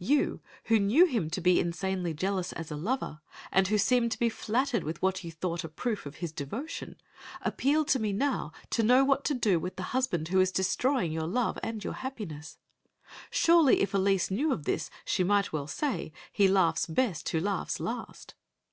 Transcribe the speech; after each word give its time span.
You, 0.00 0.40
who 0.64 0.80
knew 0.80 1.06
him 1.06 1.30
to 1.30 1.40
be 1.40 1.60
insanely 1.60 2.12
jealous 2.12 2.52
as 2.52 2.72
a 2.72 2.76
lover, 2.76 3.20
and 3.52 3.68
who 3.68 3.78
seemed 3.78 4.10
to 4.10 4.18
be 4.18 4.28
flattered 4.28 4.82
with 4.82 5.00
what 5.00 5.22
you 5.22 5.30
thought 5.30 5.62
a 5.62 5.68
proof 5.68 6.06
of 6.06 6.16
his 6.16 6.32
devotion, 6.32 6.96
appeal 7.42 7.84
to 7.84 8.00
me 8.00 8.12
now 8.12 8.50
to 8.70 8.82
know 8.82 9.04
what 9.04 9.24
to 9.26 9.34
do 9.34 9.60
with 9.60 9.76
the 9.76 9.84
husband 9.94 10.26
who 10.26 10.40
is 10.40 10.50
destroying 10.50 11.12
your 11.12 11.28
love 11.28 11.56
and 11.62 11.84
your 11.84 11.92
happiness! 11.94 12.58
Surely, 13.30 13.80
if 13.80 13.94
Elise 13.94 14.28
knew 14.28 14.52
of 14.52 14.64
this 14.64 14.90
she 15.04 15.22
might 15.22 15.52
well 15.52 15.68
say, 15.68 16.12
"He 16.32 16.48
laughs 16.48 16.86
best 16.88 17.28
who 17.28 17.38
laughs 17.38 17.78
last." 17.78 18.34